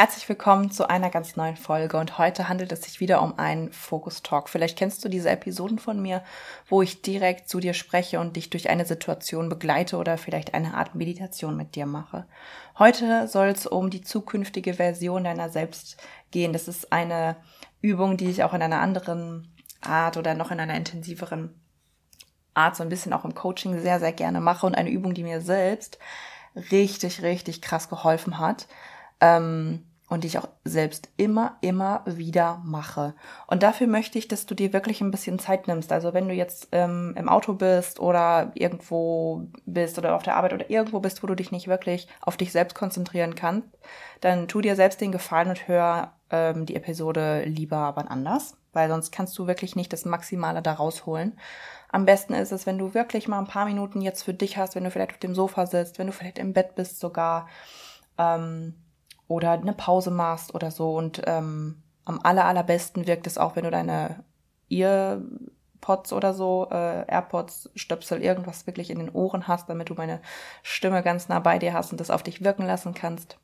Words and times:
Herzlich 0.00 0.26
willkommen 0.30 0.70
zu 0.70 0.88
einer 0.88 1.10
ganz 1.10 1.36
neuen 1.36 1.58
Folge 1.58 1.98
und 1.98 2.16
heute 2.16 2.48
handelt 2.48 2.72
es 2.72 2.84
sich 2.84 3.00
wieder 3.00 3.20
um 3.20 3.38
einen 3.38 3.70
Focus 3.70 4.22
Talk. 4.22 4.48
Vielleicht 4.48 4.78
kennst 4.78 5.04
du 5.04 5.10
diese 5.10 5.28
Episoden 5.28 5.78
von 5.78 6.00
mir, 6.00 6.24
wo 6.70 6.80
ich 6.80 7.02
direkt 7.02 7.50
zu 7.50 7.60
dir 7.60 7.74
spreche 7.74 8.18
und 8.18 8.34
dich 8.34 8.48
durch 8.48 8.70
eine 8.70 8.86
Situation 8.86 9.50
begleite 9.50 9.98
oder 9.98 10.16
vielleicht 10.16 10.54
eine 10.54 10.72
Art 10.72 10.94
Meditation 10.94 11.54
mit 11.54 11.74
dir 11.74 11.84
mache. 11.84 12.24
Heute 12.78 13.28
soll 13.28 13.48
es 13.48 13.66
um 13.66 13.90
die 13.90 14.00
zukünftige 14.00 14.72
Version 14.72 15.24
deiner 15.24 15.50
selbst 15.50 15.98
gehen. 16.30 16.54
Das 16.54 16.66
ist 16.66 16.94
eine 16.94 17.36
Übung, 17.82 18.16
die 18.16 18.30
ich 18.30 18.42
auch 18.42 18.54
in 18.54 18.62
einer 18.62 18.80
anderen 18.80 19.54
Art 19.82 20.16
oder 20.16 20.32
noch 20.32 20.50
in 20.50 20.60
einer 20.60 20.76
intensiveren 20.76 21.60
Art 22.54 22.74
so 22.74 22.82
ein 22.82 22.88
bisschen 22.88 23.12
auch 23.12 23.26
im 23.26 23.34
Coaching 23.34 23.78
sehr, 23.78 24.00
sehr 24.00 24.14
gerne 24.14 24.40
mache 24.40 24.64
und 24.64 24.76
eine 24.76 24.88
Übung, 24.90 25.12
die 25.12 25.24
mir 25.24 25.42
selbst 25.42 25.98
richtig, 26.70 27.20
richtig 27.20 27.60
krass 27.60 27.90
geholfen 27.90 28.38
hat. 28.38 28.66
Ähm, 29.20 29.84
und 30.10 30.24
die 30.24 30.26
ich 30.26 30.38
auch 30.38 30.48
selbst 30.64 31.08
immer, 31.16 31.56
immer 31.60 32.02
wieder 32.04 32.60
mache. 32.64 33.14
Und 33.46 33.62
dafür 33.62 33.86
möchte 33.86 34.18
ich, 34.18 34.26
dass 34.26 34.44
du 34.44 34.56
dir 34.56 34.72
wirklich 34.72 35.00
ein 35.00 35.12
bisschen 35.12 35.38
Zeit 35.38 35.68
nimmst. 35.68 35.92
Also 35.92 36.12
wenn 36.12 36.26
du 36.26 36.34
jetzt 36.34 36.68
ähm, 36.72 37.14
im 37.16 37.28
Auto 37.28 37.54
bist 37.54 38.00
oder 38.00 38.50
irgendwo 38.54 39.46
bist 39.66 39.98
oder 39.98 40.16
auf 40.16 40.24
der 40.24 40.36
Arbeit 40.36 40.52
oder 40.52 40.68
irgendwo 40.68 40.98
bist, 40.98 41.22
wo 41.22 41.28
du 41.28 41.36
dich 41.36 41.52
nicht 41.52 41.68
wirklich 41.68 42.08
auf 42.20 42.36
dich 42.36 42.50
selbst 42.50 42.74
konzentrieren 42.74 43.36
kannst, 43.36 43.68
dann 44.20 44.48
tu 44.48 44.60
dir 44.60 44.74
selbst 44.74 45.00
den 45.00 45.12
Gefallen 45.12 45.48
und 45.48 45.68
hör 45.68 46.12
ähm, 46.30 46.66
die 46.66 46.74
Episode 46.74 47.44
lieber 47.44 47.92
wann 47.94 48.08
anders, 48.08 48.56
weil 48.72 48.88
sonst 48.88 49.12
kannst 49.12 49.38
du 49.38 49.46
wirklich 49.46 49.76
nicht 49.76 49.92
das 49.92 50.04
Maximale 50.04 50.60
da 50.60 50.72
rausholen. 50.72 51.38
Am 51.88 52.04
besten 52.04 52.34
ist 52.34 52.50
es, 52.50 52.66
wenn 52.66 52.78
du 52.78 52.94
wirklich 52.94 53.28
mal 53.28 53.38
ein 53.38 53.46
paar 53.46 53.64
Minuten 53.64 54.00
jetzt 54.00 54.24
für 54.24 54.34
dich 54.34 54.56
hast, 54.56 54.74
wenn 54.74 54.82
du 54.82 54.90
vielleicht 54.90 55.12
auf 55.12 55.18
dem 55.18 55.36
Sofa 55.36 55.66
sitzt, 55.66 56.00
wenn 56.00 56.08
du 56.08 56.12
vielleicht 56.12 56.40
im 56.40 56.52
Bett 56.52 56.74
bist 56.74 56.98
sogar. 56.98 57.48
Ähm, 58.18 58.74
oder 59.30 59.52
eine 59.52 59.72
Pause 59.72 60.10
machst 60.10 60.54
oder 60.54 60.72
so. 60.72 60.96
Und 60.96 61.22
ähm, 61.26 61.82
am 62.04 62.20
aller, 62.24 62.46
allerbesten 62.46 63.06
wirkt 63.06 63.28
es 63.28 63.38
auch, 63.38 63.54
wenn 63.54 63.62
du 63.62 63.70
deine 63.70 64.24
Earpods 64.68 66.12
oder 66.12 66.34
so, 66.34 66.66
äh, 66.70 67.06
AirPods, 67.06 67.70
Stöpsel, 67.76 68.22
irgendwas 68.22 68.66
wirklich 68.66 68.90
in 68.90 68.98
den 68.98 69.10
Ohren 69.10 69.46
hast, 69.46 69.68
damit 69.68 69.88
du 69.88 69.94
meine 69.94 70.20
Stimme 70.64 71.04
ganz 71.04 71.28
nah 71.28 71.38
bei 71.38 71.60
dir 71.60 71.72
hast 71.72 71.92
und 71.92 72.00
das 72.00 72.10
auf 72.10 72.24
dich 72.24 72.42
wirken 72.42 72.66
lassen 72.66 72.92
kannst. 72.92 73.38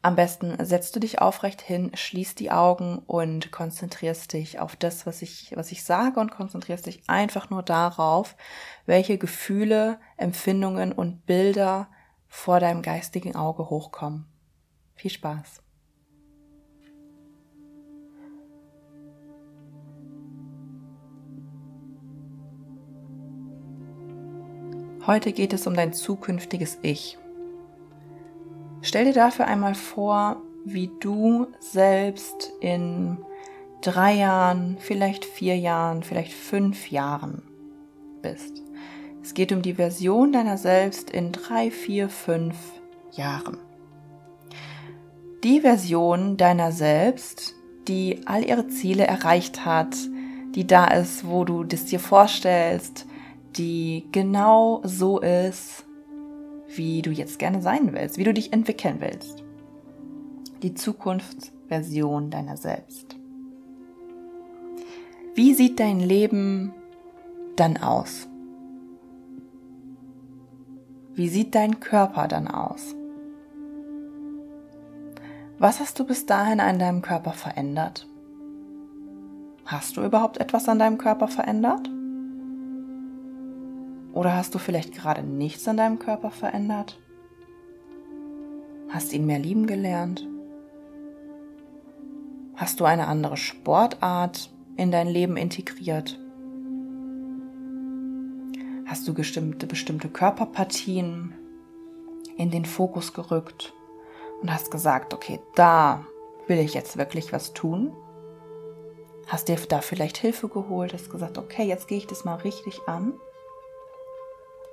Am 0.00 0.14
besten 0.14 0.64
setzt 0.64 0.94
du 0.94 1.00
dich 1.00 1.20
aufrecht 1.20 1.60
hin, 1.60 1.90
schließt 1.92 2.38
die 2.38 2.52
Augen 2.52 2.98
und 2.98 3.50
konzentrierst 3.50 4.32
dich 4.32 4.60
auf 4.60 4.76
das, 4.76 5.06
was 5.06 5.22
ich, 5.22 5.54
was 5.56 5.72
ich 5.72 5.82
sage 5.82 6.20
und 6.20 6.30
konzentrierst 6.30 6.86
dich 6.86 7.02
einfach 7.08 7.50
nur 7.50 7.64
darauf, 7.64 8.36
welche 8.84 9.18
Gefühle, 9.18 9.98
Empfindungen 10.16 10.92
und 10.92 11.26
Bilder 11.26 11.88
vor 12.28 12.60
deinem 12.60 12.82
geistigen 12.82 13.34
Auge 13.34 13.70
hochkommen. 13.70 14.26
Viel 14.96 15.10
Spaß! 15.10 15.62
Heute 25.06 25.32
geht 25.32 25.52
es 25.52 25.66
um 25.68 25.74
dein 25.74 25.92
zukünftiges 25.92 26.78
Ich. 26.82 27.16
Stell 28.82 29.04
dir 29.04 29.12
dafür 29.12 29.46
einmal 29.46 29.74
vor, 29.76 30.42
wie 30.64 30.90
du 30.98 31.46
selbst 31.60 32.52
in 32.60 33.18
drei 33.82 34.14
Jahren, 34.14 34.78
vielleicht 34.80 35.24
vier 35.24 35.56
Jahren, 35.56 36.02
vielleicht 36.02 36.32
fünf 36.32 36.90
Jahren 36.90 37.42
bist. 38.22 38.62
Es 39.22 39.34
geht 39.34 39.52
um 39.52 39.62
die 39.62 39.74
Version 39.74 40.32
deiner 40.32 40.58
selbst 40.58 41.10
in 41.10 41.30
drei, 41.30 41.70
vier, 41.70 42.08
fünf 42.08 42.56
Jahren 43.12 43.58
die 45.44 45.60
Version 45.60 46.36
deiner 46.36 46.72
selbst, 46.72 47.54
die 47.88 48.20
all 48.26 48.44
ihre 48.44 48.68
Ziele 48.68 49.06
erreicht 49.06 49.64
hat, 49.64 49.96
die 50.54 50.66
da 50.66 50.86
ist, 50.86 51.28
wo 51.28 51.44
du 51.44 51.64
das 51.64 51.84
dir 51.84 52.00
vorstellst, 52.00 53.06
die 53.56 54.06
genau 54.12 54.80
so 54.84 55.20
ist, 55.20 55.84
wie 56.74 57.02
du 57.02 57.10
jetzt 57.10 57.38
gerne 57.38 57.62
sein 57.62 57.92
willst, 57.92 58.18
wie 58.18 58.24
du 58.24 58.34
dich 58.34 58.52
entwickeln 58.52 58.96
willst. 59.00 59.44
Die 60.62 60.74
Zukunftsversion 60.74 62.30
deiner 62.30 62.56
selbst. 62.56 63.16
Wie 65.34 65.52
sieht 65.54 65.80
dein 65.80 66.00
Leben 66.00 66.72
dann 67.56 67.76
aus? 67.76 68.26
Wie 71.14 71.28
sieht 71.28 71.54
dein 71.54 71.80
Körper 71.80 72.26
dann 72.28 72.48
aus? 72.48 72.94
Was 75.58 75.80
hast 75.80 75.98
du 75.98 76.04
bis 76.04 76.26
dahin 76.26 76.60
an 76.60 76.78
deinem 76.78 77.00
Körper 77.00 77.32
verändert? 77.32 78.06
Hast 79.64 79.96
du 79.96 80.02
überhaupt 80.02 80.36
etwas 80.36 80.68
an 80.68 80.78
deinem 80.78 80.98
Körper 80.98 81.28
verändert? 81.28 81.88
Oder 84.12 84.36
hast 84.36 84.54
du 84.54 84.58
vielleicht 84.58 84.94
gerade 84.94 85.22
nichts 85.22 85.66
an 85.66 85.78
deinem 85.78 85.98
Körper 85.98 86.30
verändert? 86.30 87.00
Hast 88.90 89.14
ihn 89.14 89.24
mehr 89.24 89.38
lieben 89.38 89.66
gelernt? 89.66 90.28
Hast 92.54 92.78
du 92.80 92.84
eine 92.84 93.06
andere 93.06 93.38
Sportart 93.38 94.50
in 94.76 94.90
dein 94.90 95.08
Leben 95.08 95.38
integriert? 95.38 96.18
Hast 98.84 99.08
du 99.08 99.14
bestimmte, 99.14 99.66
bestimmte 99.66 100.10
Körperpartien 100.10 101.32
in 102.36 102.50
den 102.50 102.66
Fokus 102.66 103.14
gerückt? 103.14 103.72
Und 104.40 104.52
hast 104.52 104.70
gesagt, 104.70 105.14
okay, 105.14 105.40
da 105.54 106.06
will 106.46 106.58
ich 106.58 106.74
jetzt 106.74 106.96
wirklich 106.96 107.32
was 107.32 107.52
tun. 107.52 107.96
Hast 109.26 109.48
dir 109.48 109.56
da 109.68 109.80
vielleicht 109.80 110.18
Hilfe 110.18 110.48
geholt, 110.48 110.92
hast 110.92 111.10
gesagt, 111.10 111.38
okay, 111.38 111.64
jetzt 111.64 111.88
gehe 111.88 111.98
ich 111.98 112.06
das 112.06 112.24
mal 112.24 112.36
richtig 112.36 112.80
an. 112.86 113.18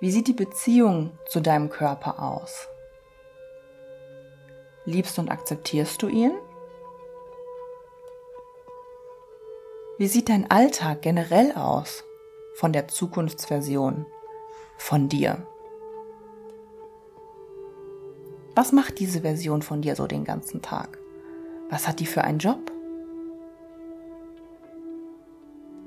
Wie 0.00 0.10
sieht 0.10 0.28
die 0.28 0.32
Beziehung 0.32 1.18
zu 1.28 1.40
deinem 1.40 1.68
Körper 1.68 2.22
aus? 2.22 2.68
Liebst 4.86 5.18
und 5.18 5.30
akzeptierst 5.30 6.02
du 6.02 6.08
ihn? 6.08 6.32
Wie 9.98 10.08
sieht 10.08 10.30
dein 10.30 10.50
Alltag 10.50 11.02
generell 11.02 11.52
aus 11.52 12.04
von 12.54 12.72
der 12.72 12.88
Zukunftsversion 12.88 14.06
von 14.78 15.08
dir? 15.10 15.46
Was 18.54 18.72
macht 18.72 18.98
diese 18.98 19.20
Version 19.20 19.62
von 19.62 19.80
dir 19.82 19.94
so 19.94 20.06
den 20.06 20.24
ganzen 20.24 20.60
Tag? 20.60 20.98
Was 21.68 21.86
hat 21.86 22.00
die 22.00 22.06
für 22.06 22.24
einen 22.24 22.38
Job? 22.38 22.72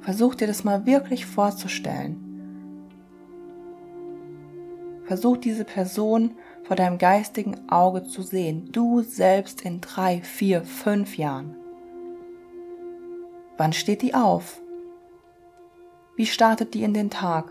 Versuch 0.00 0.34
dir 0.34 0.46
das 0.46 0.64
mal 0.64 0.86
wirklich 0.86 1.26
vorzustellen. 1.26 2.24
Versuch 5.04 5.36
diese 5.36 5.64
Person 5.64 6.32
vor 6.64 6.76
deinem 6.76 6.98
geistigen 6.98 7.68
Auge 7.70 8.04
zu 8.04 8.22
sehen. 8.22 8.70
Du 8.72 9.02
selbst 9.02 9.62
in 9.62 9.80
drei, 9.80 10.20
vier, 10.20 10.62
fünf 10.64 11.16
Jahren. 11.16 11.56
Wann 13.56 13.72
steht 13.72 14.02
die 14.02 14.14
auf? 14.14 14.60
Wie 16.16 16.26
startet 16.26 16.74
die 16.74 16.82
in 16.82 16.94
den 16.94 17.10
Tag? 17.10 17.50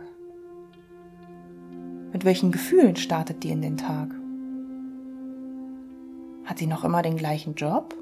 Mit 2.11 2.25
welchen 2.25 2.51
Gefühlen 2.51 2.95
startet 2.95 3.43
die 3.43 3.51
in 3.51 3.61
den 3.61 3.77
Tag? 3.77 4.16
Hat 6.47 6.59
sie 6.59 6.65
noch 6.65 6.85
immer 6.85 7.01
den 7.01 7.17
gleichen 7.17 7.55
Job? 7.55 7.93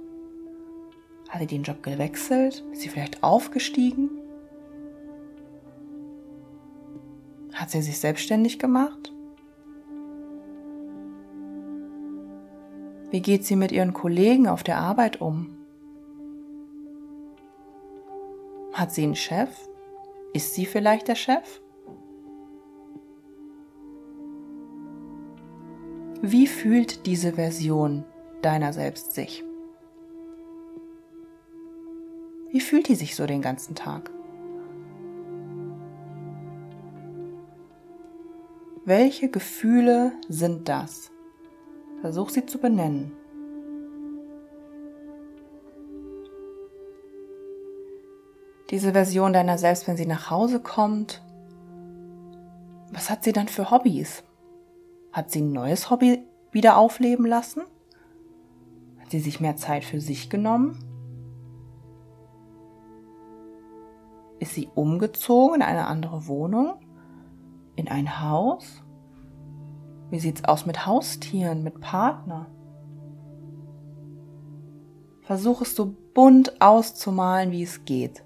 Hat 1.30 1.42
sie 1.42 1.48
den 1.48 1.64
Job 1.64 1.82
gewechselt? 1.82 2.64
Ist 2.72 2.82
sie 2.82 2.90
vielleicht 2.90 3.24
aufgestiegen? 3.24 4.12
Hat 7.54 7.72
sie 7.72 7.82
sich 7.82 7.98
selbstständig 7.98 8.60
gemacht? 8.60 9.12
Wie 13.10 13.22
geht 13.22 13.46
sie 13.46 13.56
mit 13.56 13.72
ihren 13.72 13.94
Kollegen 13.94 14.48
auf 14.48 14.62
der 14.62 14.78
Arbeit 14.78 15.22
um? 15.22 15.58
Hat 18.74 18.92
sie 18.92 19.04
einen 19.04 19.16
Chef? 19.16 19.50
Ist 20.34 20.54
sie 20.54 20.68
vielleicht 20.68 21.08
der 21.08 21.16
Chef? 21.16 21.62
Wie 26.22 26.46
fühlt 26.46 27.08
diese 27.08 27.34
Version 27.34 28.06
deiner 28.46 28.74
selbst 28.74 29.14
sich? 29.14 29.44
Wie 32.52 32.62
fühlt 32.62 32.88
die 32.88 32.96
sich 32.96 33.16
so 33.16 33.26
den 33.26 33.42
ganzen 33.42 33.76
Tag? 33.76 34.12
Welche 38.86 39.30
Gefühle 39.30 40.14
sind 40.30 40.70
das? 40.70 41.12
Versuch 42.02 42.30
sie 42.30 42.46
zu 42.46 42.60
benennen. 42.60 43.12
Diese 48.70 48.92
Version 48.94 49.34
deiner 49.34 49.58
selbst, 49.58 49.88
wenn 49.88 49.98
sie 49.98 50.06
nach 50.06 50.30
Hause 50.30 50.60
kommt, 50.60 51.22
was 52.92 53.10
hat 53.10 53.24
sie 53.24 53.34
dann 53.34 53.48
für 53.48 53.72
Hobbys? 53.72 54.24
Hat 55.12 55.32
sie 55.32 55.42
ein 55.42 55.52
neues 55.52 55.90
Hobby 55.90 56.24
wieder 56.52 56.78
aufleben 56.78 57.26
lassen? 57.26 57.64
Hat 59.06 59.12
sie 59.12 59.20
sich 59.20 59.40
mehr 59.40 59.56
Zeit 59.56 59.84
für 59.84 60.02
sich 60.02 60.32
genommen? 60.32 60.80
Ist 64.40 64.56
sie 64.56 64.68
umgezogen 64.74 65.58
in 65.58 65.62
eine 65.62 65.86
andere 65.86 66.26
Wohnung? 66.26 66.80
In 67.76 67.88
ein 67.88 68.20
Haus? 68.20 68.84
Wie 70.10 70.18
sieht's 70.18 70.44
aus 70.44 70.66
mit 70.66 70.88
Haustieren, 70.88 71.62
mit 71.62 71.82
Partner? 71.82 72.48
Versuch 75.22 75.62
es 75.62 75.76
so 75.76 75.96
bunt 76.16 76.60
auszumalen, 76.60 77.52
wie 77.52 77.62
es 77.62 77.86
geht. 77.86 78.26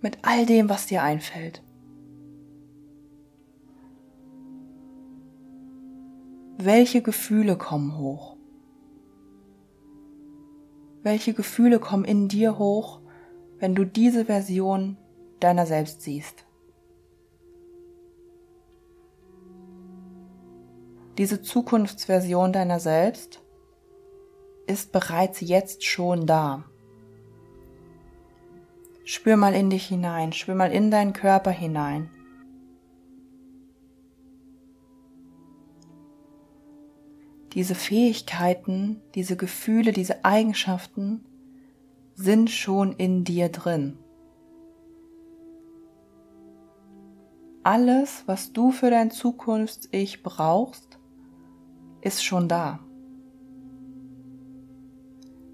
Mit 0.00 0.18
all 0.22 0.44
dem, 0.44 0.68
was 0.68 0.86
dir 0.86 1.04
einfällt. 1.04 1.62
Welche 6.58 7.02
Gefühle 7.02 7.56
kommen 7.56 7.98
hoch? 7.98 8.38
Welche 11.02 11.34
Gefühle 11.34 11.78
kommen 11.78 12.06
in 12.06 12.28
dir 12.28 12.58
hoch, 12.58 13.00
wenn 13.58 13.74
du 13.74 13.84
diese 13.84 14.24
Version 14.24 14.96
deiner 15.38 15.66
selbst 15.66 16.00
siehst? 16.00 16.46
Diese 21.18 21.42
Zukunftsversion 21.42 22.54
deiner 22.54 22.80
selbst 22.80 23.42
ist 24.66 24.92
bereits 24.92 25.42
jetzt 25.42 25.84
schon 25.84 26.26
da. 26.26 26.64
Spür 29.04 29.36
mal 29.36 29.54
in 29.54 29.68
dich 29.68 29.86
hinein, 29.88 30.32
spür 30.32 30.54
mal 30.54 30.72
in 30.72 30.90
deinen 30.90 31.12
Körper 31.12 31.50
hinein. 31.50 32.10
Diese 37.56 37.74
Fähigkeiten, 37.74 39.00
diese 39.14 39.34
Gefühle, 39.34 39.92
diese 39.92 40.26
Eigenschaften 40.26 41.24
sind 42.14 42.50
schon 42.50 42.92
in 42.92 43.24
dir 43.24 43.48
drin. 43.48 43.96
Alles, 47.62 48.24
was 48.26 48.52
du 48.52 48.72
für 48.72 48.90
dein 48.90 49.10
Zukunfts-Ich 49.10 50.22
brauchst, 50.22 50.98
ist 52.02 52.22
schon 52.22 52.46
da. 52.46 52.80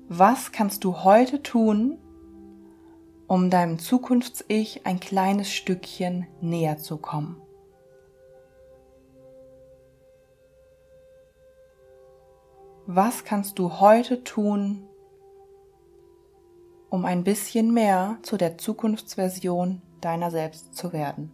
Was 0.08 0.50
kannst 0.50 0.82
du 0.82 1.04
heute 1.04 1.40
tun, 1.44 1.99
um 3.28 3.49
deinem 3.49 3.78
Zukunfts-Ich 3.78 4.87
ein 4.87 4.99
kleines 4.99 5.52
Stückchen 5.52 6.26
näher 6.40 6.78
zu 6.78 6.96
kommen? 6.96 7.37
Was 12.87 13.25
kannst 13.25 13.61
du 13.61 13.79
heute 13.79 14.25
tun, 14.25 14.88
um 16.90 17.05
ein 17.05 17.23
bisschen 17.23 17.73
mehr 17.73 18.19
zu 18.23 18.37
der 18.37 18.58
Zukunftsversion 18.58 19.81
deiner 20.00 20.32
selbst 20.32 20.75
zu 20.75 20.93
werden? 20.93 21.32